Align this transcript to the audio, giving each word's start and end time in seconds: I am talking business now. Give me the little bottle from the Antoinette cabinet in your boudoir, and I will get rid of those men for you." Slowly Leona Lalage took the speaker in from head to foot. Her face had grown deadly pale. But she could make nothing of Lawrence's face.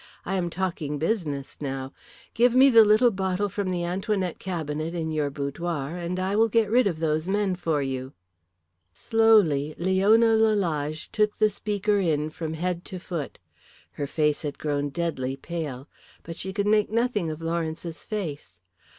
I 0.25 0.33
am 0.33 0.49
talking 0.49 0.97
business 0.97 1.57
now. 1.61 1.93
Give 2.33 2.55
me 2.55 2.71
the 2.71 2.83
little 2.83 3.11
bottle 3.11 3.49
from 3.49 3.69
the 3.69 3.83
Antoinette 3.85 4.39
cabinet 4.39 4.95
in 4.95 5.11
your 5.11 5.29
boudoir, 5.29 5.95
and 5.95 6.17
I 6.19 6.35
will 6.35 6.47
get 6.47 6.71
rid 6.71 6.87
of 6.87 6.97
those 6.99 7.27
men 7.27 7.53
for 7.53 7.83
you." 7.83 8.13
Slowly 8.91 9.75
Leona 9.77 10.33
Lalage 10.33 11.11
took 11.11 11.37
the 11.37 11.51
speaker 11.51 11.99
in 11.99 12.31
from 12.31 12.55
head 12.55 12.83
to 12.85 12.97
foot. 12.97 13.37
Her 13.91 14.07
face 14.07 14.41
had 14.41 14.57
grown 14.57 14.89
deadly 14.89 15.35
pale. 15.35 15.87
But 16.23 16.35
she 16.35 16.51
could 16.51 16.65
make 16.65 16.89
nothing 16.89 17.29
of 17.29 17.39
Lawrence's 17.39 18.03
face. 18.03 18.59